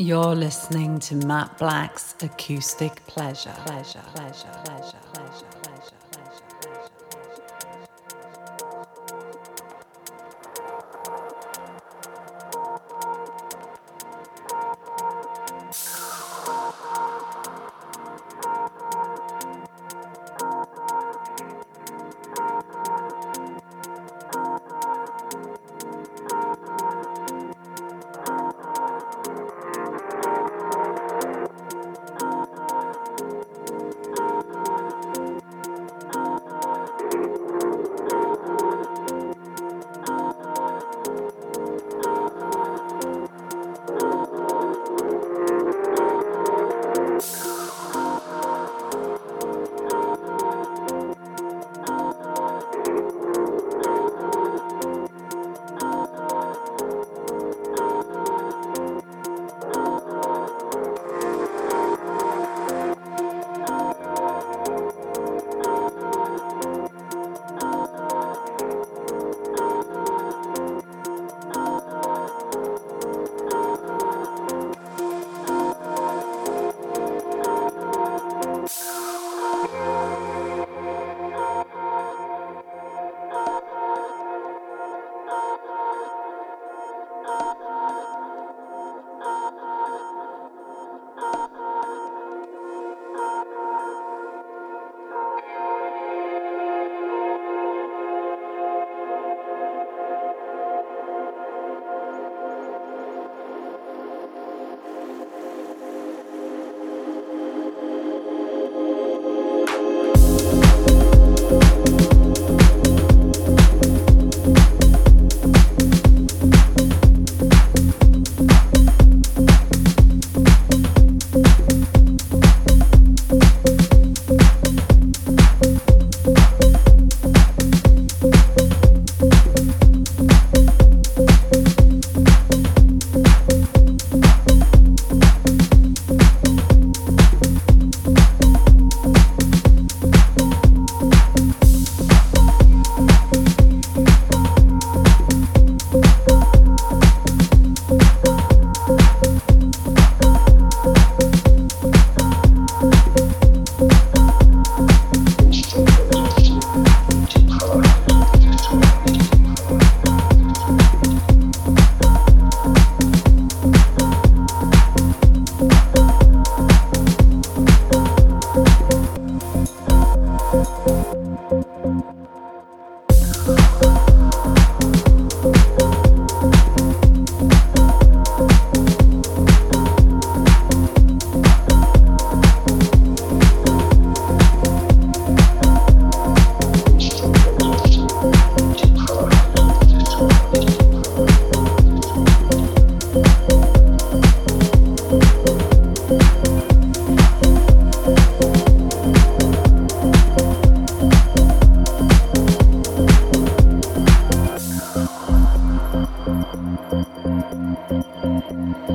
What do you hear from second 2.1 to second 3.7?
Acoustic Pleasure.